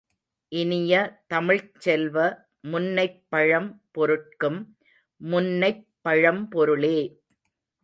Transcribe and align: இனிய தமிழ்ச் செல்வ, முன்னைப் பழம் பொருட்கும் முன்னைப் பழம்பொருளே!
இனிய 0.51 0.93
தமிழ்ச் 1.27 1.75
செல்வ, 1.77 2.15
முன்னைப் 2.63 3.21
பழம் 3.29 3.69
பொருட்கும் 3.91 4.59
முன்னைப் 5.21 5.87
பழம்பொருளே! 6.01 6.97